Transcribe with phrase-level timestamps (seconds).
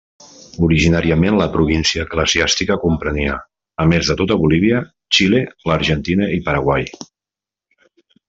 [0.67, 3.35] Originàriament la província eclesiàstica comprenia,
[3.85, 4.81] a més de tota Bolívia,
[5.19, 6.91] Xile, l'Argentina i Paraguai.